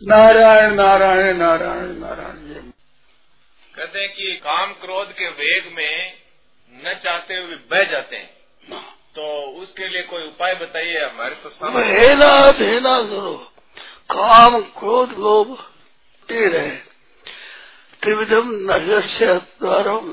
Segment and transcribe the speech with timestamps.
[0.00, 2.70] नारायण नारायण नारायण नारायण।
[3.74, 6.12] कहते हैं कि काम क्रोध के वेग में
[6.72, 8.80] न चाहते हुए बह जाते हैं।
[9.14, 9.26] तो
[9.62, 13.34] उसके लिए कोई उपाय बताइए हमारे तो सामने। हेला हेला करो।
[14.10, 15.54] काम क्रोध लोभ
[16.28, 16.76] तीर है।
[18.02, 20.10] त्रिविधम नज़र द्वारम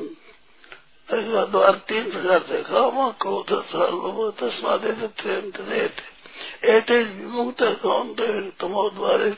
[1.51, 5.04] द्वार तीन प्रकार से। काम क्रोध लोभ तस्मादेत
[6.67, 8.21] एते विमुक्त कौंत
[8.59, 9.29] तमोद्वारे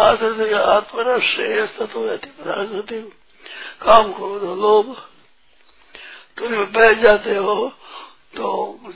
[0.00, 1.16] आश्रित आत्मना
[1.78, 2.06] तत्व
[2.38, 3.00] प्रागति
[3.80, 4.94] काम क्रोध लोभ
[6.38, 7.56] तुम बैठ जाते हो
[8.36, 8.48] तो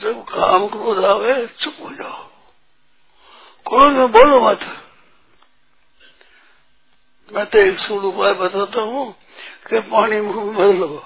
[0.03, 2.25] जब काम क्रोध आवे चुप हो जाओ
[3.67, 4.67] क्रोध में बोलो मत
[7.29, 9.11] मैं तो एक सूल उपाय बताता हूँ
[9.69, 11.03] कि पानी मुख में भर लो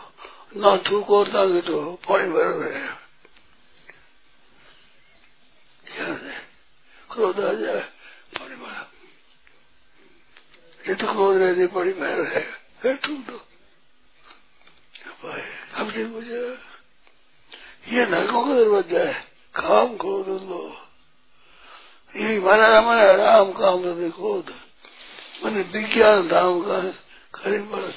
[0.56, 2.99] ना थूक और ताकि तो पानी भर रहे
[7.12, 7.80] क्रोध आ जाए।
[8.38, 8.90] पानी भरा।
[10.88, 12.52] ये तो क्रोध रहती पानी भर है।
[12.82, 13.46] फिर थूक दो
[15.74, 16.58] अब हो जाए
[17.88, 19.22] ये नरकों का दरवाज़ा है।
[19.54, 20.86] काम क्रोध लो।
[22.16, 24.54] ये हमारा हमारा राम काम क्रोध।
[25.44, 26.80] मैंने विज्ञान धाम का
[27.34, 27.94] करीब बरस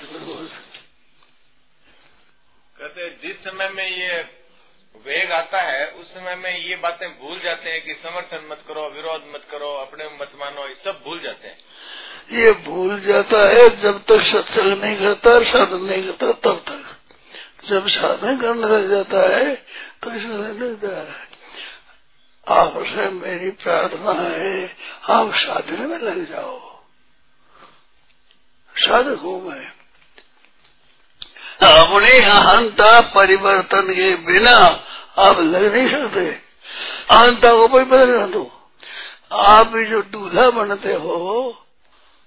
[2.77, 4.42] कहते जिस समय में ये
[4.95, 8.89] वेग आता है, उस समय में ये बातें भूल जाते हैं कि समर्थन मत करो,
[8.89, 11.57] विरोध मत करो, अपने मत मानो, ये सब भूल जाते हैं।
[12.31, 16.99] ये भूल जाता है, जब तक सत्संग नहीं करता, साधन नहीं करता, तब तक।
[17.67, 19.55] जब साधन करने लग जाता है
[20.03, 21.33] तो इसमें लगता है
[22.47, 24.75] आपसे मेरी प्रार्थना है,
[25.09, 26.81] आप साधन में लग जाओ।
[28.75, 29.71] साधक हूँ मैं।
[31.63, 34.55] अपने अहंता परिवर्तन के बिना
[35.19, 36.25] आप लग नहीं सकते।
[37.11, 38.43] अहंता को कोई बदल दो
[39.31, 41.17] आप भी जो दूल्हा बनते हो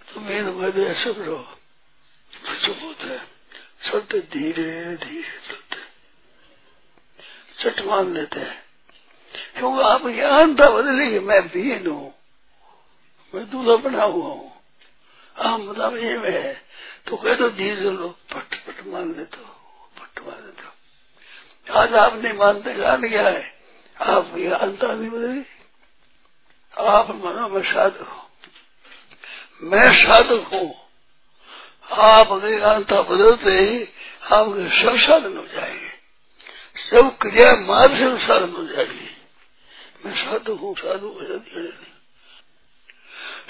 [0.09, 1.45] तो मेरे मज़े सुख रहो
[2.65, 3.19] चुप होते
[3.87, 5.81] चलते धीरे धीरे चलते
[7.61, 8.65] चट मान लेते हैं।
[9.59, 12.15] क्योंकि आप अहंता बदलेगी, मैं बीन हूँ।
[13.34, 14.53] मैं दूल्हा बना हुआ हूँ।
[15.37, 16.56] हाँ मतलब ये में
[17.06, 18.46] तो कह दो, धीरे लो, पट।
[18.87, 19.55] मान लेते हो,
[19.99, 23.55] पट मान लेते हो। आज आप नहीं मानते, जान क्या है।
[24.01, 25.45] आप ये अंता नहीं बदली।
[26.79, 28.31] आप मानो मैं साधक हूँ।
[29.63, 30.75] मैं साधक हूँ।
[31.93, 33.85] आप अगर अंता बदलते ही
[34.33, 35.89] आपके सब साधन हो जाएँगे।
[36.91, 39.11] सब क्रिया मार्ग से साधन हो जाएगी।
[40.07, 41.21] मैं साधु हूँ, साधु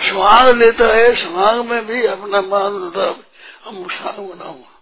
[0.00, 3.24] स्वांग लेता है, स्वांग में भी अपना मान लेता
[3.64, 4.75] हम सांग बनाऊँगा।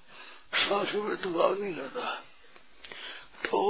[0.55, 2.15] सांस में दुबाव नहीं करता
[3.45, 3.61] तो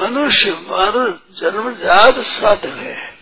[0.00, 3.14] मनुष्य मानव जन्मजात साधक है।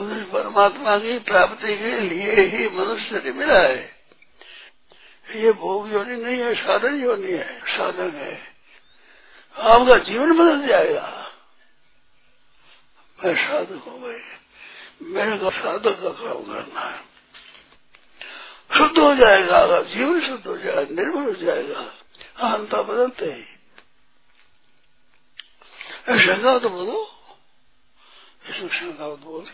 [0.00, 3.94] मनुष्य परमात्मा की प्राप्ति के लिए ही मनुष्य ने मिला है।
[5.34, 8.34] ये भोग योनि नहीं है, साधन योनि है साधन है।
[9.56, 11.32] आपका जीवन बदल जाएगा।
[13.24, 14.20] मैं साधक हो भाई।
[15.02, 17.13] मेरे को साधक का काम करना है।
[18.72, 21.80] शुद्ध हो जाएगा, जीवन शुद्ध हो जाएगा निर्मल हो जाएगा,
[22.36, 23.42] अहंता बदलते ही।
[26.20, 27.10] शंका तो बोलो।
[28.50, 29.44] इसमें शंका तो बोल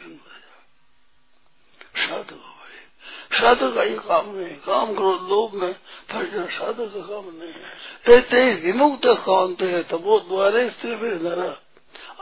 [1.97, 5.73] साधु हो भाई। साधु का ये काम नहीं। काम करो, लोग में
[6.11, 11.61] फंसना साधु का काम नहीं है। ते विमुक्त कांत है। तबो द्वारे स्त्री फिर नरा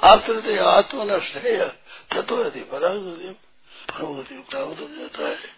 [0.04, 1.64] आश्रित आत्मन श्रेय
[2.14, 3.36] तत्व यदि परागति
[3.96, 5.57] प्रभुति प्राप्त हो जाता है।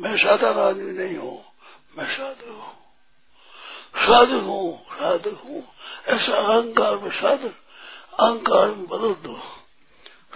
[0.00, 1.44] मैं साधारण आदमी नहीं हूँ।
[1.98, 2.72] मैं साधु हूँ।
[3.96, 5.62] साधु हूँ साधु हूँ।
[6.06, 7.48] ऐसा अहंकार में साधु
[8.18, 9.34] अहंकार में बदल दो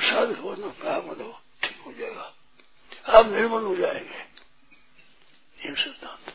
[0.00, 2.32] साधु होना प्रारंभ दो ठीक हो जाएगा।
[3.18, 4.32] आप निर्मल हो जाएँगे।
[5.68, 6.34] ये सिद्धांत।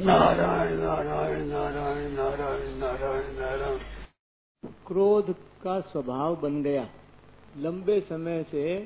[0.00, 3.78] नारायण नारायण नारायण नारायण नारायण नारायण।
[4.86, 6.88] क्रोध का स्वभाव बन गया।
[7.56, 8.78] लंबे समय से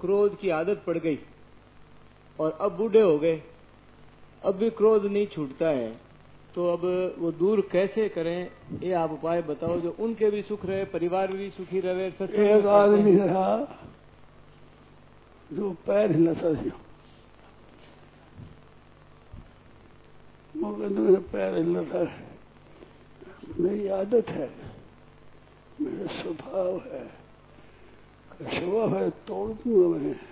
[0.00, 1.18] क्रोध की आदत पड़ गई।
[2.40, 3.42] और अब बूढ़े हो गए।
[4.44, 5.90] अब भी क्रोध नहीं छूटता है।
[6.54, 6.84] तो अब
[7.18, 8.50] वो दूर कैसे करें?
[8.82, 13.16] ये आप उपाय बताओ जो उनके भी सुख रहे परिवार भी सुखी रहे एक आदमी
[13.16, 13.50] रहा
[15.50, 16.78] जो पैर हिलाता था
[20.54, 22.28] वो पैर हिलाता है
[23.58, 24.50] मेरी आदत है
[25.80, 27.06] मेरा स्वभाव है।
[28.40, 30.29] स्वभाव है तोड़ दूँगा मैं।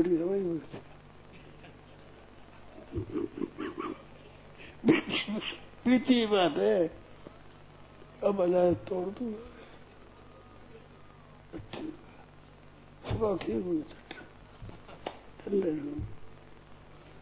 [0.00, 0.40] बड़ी रवाई
[5.86, 6.76] बीती बात है
[8.24, 9.48] अब अजाय तोड़ दूँगा
[13.20, 13.82] बात ठीक हुई
[15.40, 15.72] ठंडे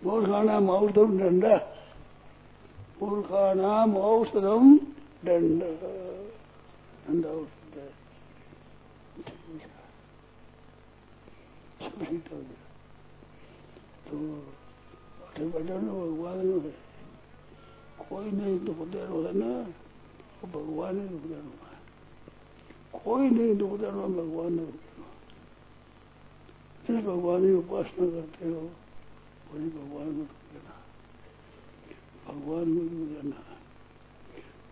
[0.03, 1.57] मूर्खाणाम औषधम डंडा
[3.01, 4.77] मूर्खाणाम औषधम
[5.25, 7.79] दंड दंड औषध
[11.81, 12.67] सब ठीक हो गया
[14.07, 14.19] तो
[15.38, 16.70] अठे भजन भगवान है
[18.00, 19.49] कोई नहीं दुख देनो है ना
[20.35, 21.43] तो भगवान ही है
[22.94, 24.82] कोई नहीं दुख देनो भगवान ने दुख
[26.87, 28.62] देनो भगवान की उपासना करते हो
[29.49, 30.75] वही भगवान को देना
[32.26, 33.38] भगवान को दुख देना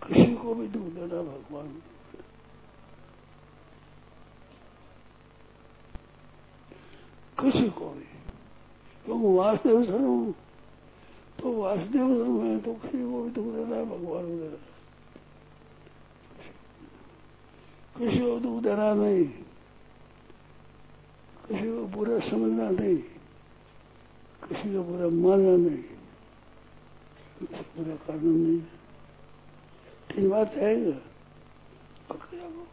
[0.03, 1.83] किसी को भी दुख देना भगवान को
[7.39, 8.09] किसी को भी
[9.05, 10.35] क्योंकि वासुदेव सर्व
[11.41, 14.57] तो वासुदेव सर्व है तो किसी को भी दुख देना भगवान को देना
[17.99, 19.25] किसी को दुख देना नहीं।
[21.47, 22.97] किसी को बुरा समझना नहीं।
[24.49, 25.83] किसी को बुरा मानना नहीं।
[27.39, 28.61] किसी बुरा करना नहीं।
[30.11, 30.93] ठीक बात है
[32.11, 32.67] पकड़ा को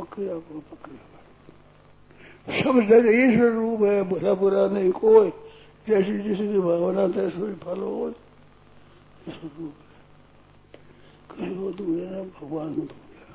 [0.00, 1.22] पकड़ा को पकड़ा को
[2.52, 5.30] सब जगह ईश्वर रूप है बुरा बुरा नहीं, कोई
[5.88, 8.12] जैसी जैसी की भावना तैसे फल हो
[11.30, 13.34] कहीं रूप तुम दुख देना भगवान को तू देना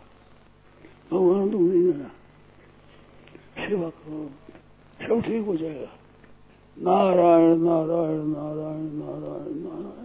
[1.11, 2.09] भगवान तुम नहीं देना
[3.67, 4.19] सेवा करो।
[5.07, 5.91] सब ठीक हो जाएगा।
[6.77, 10.00] नारायण नारायण नारायण नारायण नारायण।